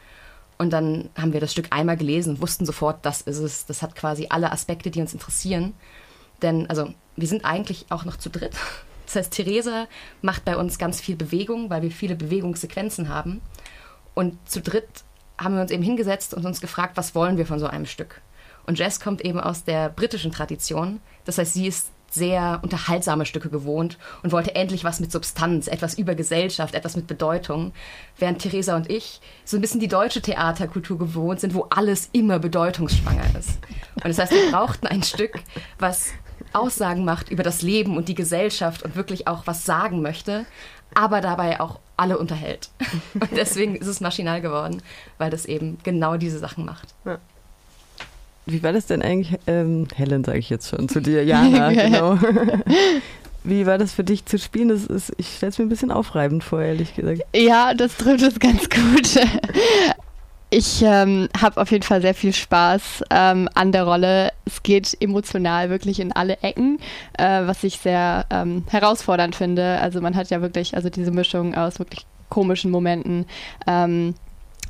Und 0.57 0.71
dann 0.71 1.09
haben 1.15 1.33
wir 1.33 1.39
das 1.39 1.51
Stück 1.51 1.67
einmal 1.69 1.97
gelesen 1.97 2.31
und 2.35 2.41
wussten 2.41 2.65
sofort, 2.65 3.05
das 3.05 3.21
ist 3.21 3.37
es. 3.37 3.65
Das 3.65 3.81
hat 3.81 3.95
quasi 3.95 4.27
alle 4.29 4.51
Aspekte, 4.51 4.89
die 4.91 5.01
uns 5.01 5.13
interessieren. 5.13 5.73
Denn, 6.41 6.69
also, 6.69 6.93
wir 7.15 7.27
sind 7.27 7.45
eigentlich 7.45 7.85
auch 7.89 8.05
noch 8.05 8.17
zu 8.17 8.29
dritt. 8.29 8.55
Das 9.05 9.17
heißt, 9.17 9.33
Theresa 9.33 9.87
macht 10.21 10.45
bei 10.45 10.55
uns 10.55 10.79
ganz 10.79 11.01
viel 11.01 11.17
Bewegung, 11.17 11.69
weil 11.69 11.81
wir 11.81 11.91
viele 11.91 12.15
Bewegungssequenzen 12.15 13.09
haben. 13.09 13.41
Und 14.15 14.37
zu 14.49 14.61
dritt 14.61 14.87
haben 15.37 15.55
wir 15.55 15.61
uns 15.61 15.71
eben 15.71 15.83
hingesetzt 15.83 16.33
und 16.33 16.45
uns 16.45 16.61
gefragt, 16.61 16.95
was 16.95 17.13
wollen 17.13 17.37
wir 17.37 17.45
von 17.45 17.59
so 17.59 17.67
einem 17.67 17.85
Stück? 17.85 18.21
Und 18.65 18.79
Jess 18.79 18.99
kommt 18.99 19.21
eben 19.21 19.39
aus 19.39 19.63
der 19.63 19.89
britischen 19.89 20.31
Tradition. 20.31 20.99
Das 21.25 21.37
heißt, 21.37 21.53
sie 21.53 21.67
ist 21.67 21.89
sehr 22.13 22.59
unterhaltsame 22.61 23.25
Stücke 23.25 23.49
gewohnt 23.49 23.97
und 24.21 24.31
wollte 24.31 24.55
endlich 24.55 24.83
was 24.83 24.99
mit 24.99 25.11
Substanz, 25.11 25.67
etwas 25.67 25.97
über 25.97 26.13
Gesellschaft, 26.15 26.75
etwas 26.75 26.95
mit 26.95 27.07
Bedeutung. 27.07 27.73
Während 28.17 28.39
Theresa 28.39 28.75
und 28.75 28.89
ich 28.89 29.19
so 29.45 29.57
ein 29.57 29.61
bisschen 29.61 29.79
die 29.79 29.87
deutsche 29.87 30.21
Theaterkultur 30.21 30.97
gewohnt 30.97 31.39
sind, 31.39 31.55
wo 31.55 31.67
alles 31.69 32.09
immer 32.11 32.39
bedeutungsschwanger 32.39 33.35
ist. 33.37 33.57
Und 33.95 34.07
das 34.07 34.19
heißt, 34.19 34.31
wir 34.31 34.51
brauchten 34.51 34.87
ein 34.87 35.03
Stück, 35.03 35.39
was 35.79 36.11
Aussagen 36.53 37.03
macht 37.03 37.29
über 37.29 37.41
das 37.41 37.63
Leben 37.63 37.97
und 37.97 38.09
die 38.09 38.15
Gesellschaft 38.15 38.83
und 38.83 38.95
wirklich 38.95 39.27
auch 39.27 39.47
was 39.47 39.65
sagen 39.65 40.01
möchte, 40.01 40.45
aber 40.93 41.19
dabei 41.19 41.59
auch 41.59 41.79
alle 41.97 42.19
unterhält. 42.19 42.69
Und 43.13 43.31
deswegen 43.31 43.75
ist 43.75 43.87
es 43.87 44.01
maschinal 44.01 44.41
geworden, 44.41 44.83
weil 45.17 45.31
das 45.31 45.45
eben 45.45 45.79
genau 45.83 46.17
diese 46.17 46.37
Sachen 46.37 46.65
macht. 46.65 46.93
Ja. 47.05 47.17
Wie 48.45 48.61
war 48.63 48.73
das 48.73 48.85
denn 48.87 49.01
eigentlich, 49.01 49.39
ähm, 49.47 49.87
Helen 49.95 50.23
sage 50.23 50.39
ich 50.39 50.49
jetzt 50.49 50.69
schon, 50.69 50.89
zu 50.89 51.01
dir, 51.01 51.23
Jana, 51.23 51.71
genau. 51.73 52.17
Wie 53.45 53.65
war 53.65 53.77
das 53.77 53.93
für 53.93 54.05
dich 54.05 54.25
zu 54.25 54.39
spielen? 54.39 54.69
Das 54.69 54.85
ist, 54.85 55.11
ich 55.17 55.35
stelle 55.35 55.49
es 55.49 55.57
mir 55.57 55.65
ein 55.65 55.69
bisschen 55.69 55.91
aufreibend 55.91 56.43
vor, 56.43 56.61
ehrlich 56.61 56.95
gesagt. 56.95 57.21
Ja, 57.35 57.73
das 57.73 57.97
trifft 57.97 58.23
es 58.23 58.39
ganz 58.39 58.69
gut. 58.69 59.19
Ich 60.55 60.83
ähm, 60.83 61.29
habe 61.41 61.59
auf 61.59 61.71
jeden 61.71 61.81
Fall 61.81 62.03
sehr 62.03 62.13
viel 62.13 62.31
Spaß 62.31 63.05
ähm, 63.09 63.49
an 63.55 63.71
der 63.71 63.85
Rolle. 63.85 64.29
Es 64.45 64.61
geht 64.61 64.95
emotional 64.99 65.71
wirklich 65.71 65.99
in 65.99 66.11
alle 66.11 66.37
Ecken, 66.43 66.77
äh, 67.17 67.47
was 67.47 67.63
ich 67.63 67.79
sehr 67.79 68.27
ähm, 68.29 68.63
herausfordernd 68.69 69.35
finde. 69.35 69.79
Also 69.79 69.99
man 69.99 70.15
hat 70.15 70.29
ja 70.29 70.43
wirklich, 70.43 70.75
also 70.75 70.91
diese 70.91 71.09
Mischung 71.09 71.55
aus 71.55 71.79
wirklich 71.79 72.05
komischen 72.29 72.69
Momenten. 72.69 73.25
Ähm, 73.65 74.13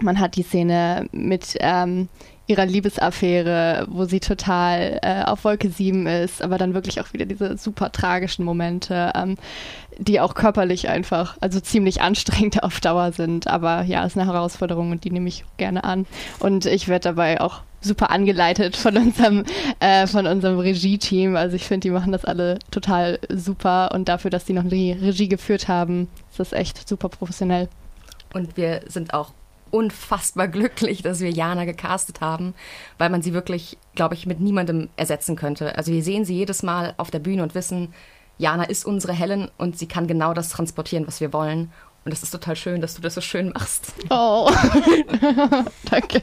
man 0.01 0.21
hat 0.21 0.37
die 0.37 0.43
Szene 0.43 1.09
mit 1.11 1.57
ähm, 1.59 2.07
ihrer 2.47 2.65
Liebesaffäre, 2.65 3.87
wo 3.89 4.05
sie 4.05 4.19
total 4.19 4.99
äh, 5.01 5.23
auf 5.23 5.45
Wolke 5.45 5.69
7 5.69 6.07
ist, 6.07 6.41
aber 6.41 6.57
dann 6.57 6.73
wirklich 6.73 6.99
auch 6.99 7.13
wieder 7.13 7.25
diese 7.25 7.57
super 7.57 7.91
tragischen 7.91 8.43
Momente, 8.43 9.13
ähm, 9.15 9.37
die 9.97 10.19
auch 10.19 10.35
körperlich 10.35 10.89
einfach, 10.89 11.37
also 11.39 11.59
ziemlich 11.59 12.01
anstrengend 12.01 12.63
auf 12.63 12.81
Dauer 12.81 13.13
sind. 13.13 13.47
Aber 13.47 13.83
ja, 13.83 14.03
ist 14.03 14.17
eine 14.17 14.31
Herausforderung 14.31 14.91
und 14.91 15.05
die 15.05 15.11
nehme 15.11 15.29
ich 15.29 15.45
gerne 15.57 15.83
an. 15.83 16.05
Und 16.39 16.65
ich 16.65 16.87
werde 16.87 17.09
dabei 17.09 17.39
auch 17.39 17.61
super 17.79 18.11
angeleitet 18.11 18.75
von 18.75 18.97
unserem, 18.97 19.43
äh, 19.79 20.07
von 20.07 20.27
unserem 20.27 20.59
Regie-Team. 20.59 21.35
Also 21.37 21.55
ich 21.55 21.65
finde, 21.65 21.87
die 21.87 21.91
machen 21.91 22.11
das 22.11 22.25
alle 22.25 22.59
total 22.71 23.19
super 23.29 23.91
und 23.93 24.09
dafür, 24.09 24.31
dass 24.31 24.45
die 24.45 24.53
noch 24.53 24.67
die 24.67 24.91
Regie 24.91 25.29
geführt 25.29 25.67
haben, 25.67 26.09
ist 26.29 26.39
das 26.39 26.53
echt 26.53 26.87
super 26.87 27.09
professionell. 27.09 27.69
Und 28.33 28.57
wir 28.57 28.81
sind 28.87 29.13
auch 29.13 29.31
unfassbar 29.73 30.47
glücklich, 30.47 31.01
dass 31.01 31.19
wir 31.19 31.31
Jana 31.31 31.65
gecastet 31.65 32.21
haben, 32.21 32.53
weil 32.99 33.09
man 33.09 33.23
sie 33.23 33.33
wirklich, 33.33 33.77
glaube 33.95 34.13
ich, 34.13 34.27
mit 34.27 34.39
niemandem 34.39 34.89
ersetzen 34.95 35.35
könnte. 35.35 35.75
Also 35.77 35.91
wir 35.91 36.03
sehen 36.03 36.25
sie 36.25 36.35
jedes 36.35 36.61
Mal 36.61 36.93
auf 36.97 37.09
der 37.09 37.19
Bühne 37.19 37.41
und 37.41 37.55
wissen, 37.55 37.93
Jana 38.37 38.65
ist 38.65 38.85
unsere 38.85 39.13
Helen 39.13 39.49
und 39.57 39.77
sie 39.77 39.87
kann 39.87 40.07
genau 40.07 40.33
das 40.33 40.49
transportieren, 40.49 41.07
was 41.07 41.21
wir 41.21 41.33
wollen. 41.33 41.71
Und 42.05 42.11
das 42.11 42.21
ist 42.21 42.31
total 42.31 42.55
schön, 42.55 42.81
dass 42.81 42.95
du 42.95 43.01
das 43.01 43.15
so 43.15 43.21
schön 43.21 43.49
machst. 43.49 43.93
Oh, 44.09 44.51
danke 45.89 46.21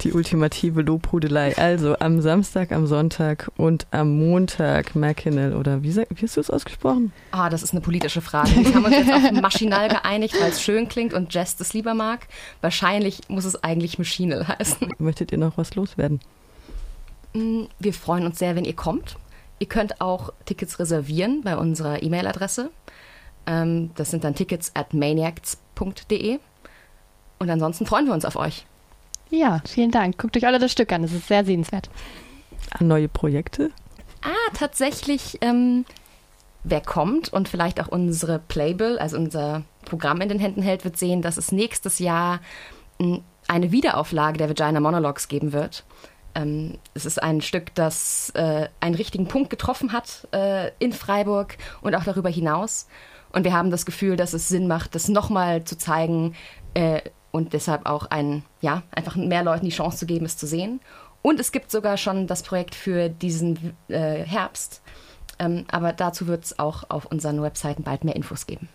die 0.00 0.12
ultimative 0.12 0.82
Lobhudelei. 0.82 1.56
Also 1.56 1.98
am 1.98 2.20
Samstag, 2.20 2.72
am 2.72 2.86
Sonntag 2.86 3.50
und 3.56 3.86
am 3.90 4.18
Montag 4.18 4.94
Mackinac 4.94 5.54
oder 5.54 5.82
wie, 5.82 5.94
wie 5.94 6.22
hast 6.22 6.36
du 6.36 6.40
es 6.40 6.50
ausgesprochen? 6.50 7.12
Ah, 7.32 7.50
das 7.50 7.62
ist 7.62 7.72
eine 7.72 7.80
politische 7.80 8.20
Frage. 8.20 8.50
Wir 8.50 8.74
haben 8.74 8.84
uns 8.84 8.96
jetzt 8.96 9.12
auf 9.12 9.32
maschinal 9.40 9.88
geeinigt, 9.88 10.34
weil 10.40 10.50
es 10.50 10.62
schön 10.62 10.88
klingt 10.88 11.12
und 11.12 11.32
Jess 11.34 11.56
das 11.56 11.72
lieber 11.72 11.94
mag. 11.94 12.28
Wahrscheinlich 12.60 13.20
muss 13.28 13.44
es 13.44 13.62
eigentlich 13.62 13.98
Maschinal 13.98 14.46
heißen. 14.48 14.94
Möchtet 14.98 15.32
ihr 15.32 15.38
noch 15.38 15.58
was 15.58 15.74
loswerden? 15.74 16.20
Mm, 17.34 17.64
wir 17.78 17.94
freuen 17.94 18.26
uns 18.26 18.38
sehr, 18.38 18.56
wenn 18.56 18.64
ihr 18.64 18.76
kommt. 18.76 19.16
Ihr 19.58 19.68
könnt 19.68 20.00
auch 20.00 20.32
Tickets 20.46 20.78
reservieren 20.78 21.42
bei 21.42 21.56
unserer 21.56 22.02
E-Mail-Adresse. 22.02 22.70
Ähm, 23.46 23.90
das 23.94 24.10
sind 24.10 24.24
dann 24.24 24.34
tickets 24.34 24.72
at 24.74 24.94
maniacs.de. 24.94 26.38
Und 27.38 27.50
ansonsten 27.50 27.86
freuen 27.86 28.06
wir 28.06 28.14
uns 28.14 28.24
auf 28.24 28.36
euch. 28.36 28.66
Ja, 29.30 29.62
vielen 29.66 29.90
Dank. 29.90 30.18
Guckt 30.18 30.36
euch 30.36 30.46
alle 30.46 30.58
das 30.58 30.72
Stück 30.72 30.92
an, 30.92 31.04
es 31.04 31.12
ist 31.12 31.28
sehr 31.28 31.44
sehenswert. 31.44 31.88
Neue 32.80 33.08
Projekte? 33.08 33.70
Ah, 34.22 34.52
tatsächlich, 34.54 35.38
ähm, 35.40 35.84
wer 36.64 36.80
kommt 36.80 37.32
und 37.32 37.48
vielleicht 37.48 37.80
auch 37.80 37.88
unsere 37.88 38.38
Playbill, 38.38 38.98
also 38.98 39.16
unser 39.16 39.62
Programm 39.84 40.20
in 40.20 40.28
den 40.28 40.38
Händen 40.38 40.62
hält, 40.62 40.84
wird 40.84 40.96
sehen, 40.96 41.22
dass 41.22 41.36
es 41.36 41.52
nächstes 41.52 42.00
Jahr 42.00 42.40
hm, 43.00 43.22
eine 43.48 43.72
Wiederauflage 43.72 44.38
der 44.38 44.48
Vagina 44.48 44.80
Monologues 44.80 45.28
geben 45.28 45.52
wird. 45.52 45.84
Ähm, 46.34 46.78
es 46.94 47.06
ist 47.06 47.22
ein 47.22 47.40
Stück, 47.40 47.74
das 47.74 48.30
äh, 48.34 48.68
einen 48.80 48.94
richtigen 48.94 49.26
Punkt 49.26 49.50
getroffen 49.50 49.92
hat 49.92 50.28
äh, 50.32 50.70
in 50.78 50.92
Freiburg 50.92 51.56
und 51.80 51.94
auch 51.94 52.04
darüber 52.04 52.28
hinaus. 52.28 52.86
Und 53.32 53.44
wir 53.44 53.52
haben 53.52 53.70
das 53.70 53.86
Gefühl, 53.86 54.16
dass 54.16 54.32
es 54.32 54.48
Sinn 54.48 54.66
macht, 54.66 54.94
das 54.94 55.08
nochmal 55.08 55.64
zu 55.64 55.78
zeigen, 55.78 56.34
äh, 56.74 57.00
und 57.32 57.52
deshalb 57.52 57.86
auch 57.86 58.06
ein, 58.06 58.42
ja, 58.60 58.82
einfach 58.90 59.16
mehr 59.16 59.42
Leuten 59.42 59.64
die 59.64 59.72
Chance 59.72 59.98
zu 59.98 60.06
geben, 60.06 60.26
es 60.26 60.36
zu 60.36 60.46
sehen. 60.46 60.80
Und 61.22 61.38
es 61.38 61.52
gibt 61.52 61.70
sogar 61.70 61.96
schon 61.96 62.26
das 62.26 62.42
Projekt 62.42 62.74
für 62.74 63.08
diesen 63.08 63.74
äh, 63.88 64.22
Herbst. 64.24 64.82
Ähm, 65.38 65.64
aber 65.70 65.92
dazu 65.92 66.26
wird 66.26 66.44
es 66.44 66.58
auch 66.58 66.84
auf 66.88 67.06
unseren 67.06 67.42
Webseiten 67.42 67.82
bald 67.82 68.04
mehr 68.04 68.16
Infos 68.16 68.46
geben. 68.46 68.68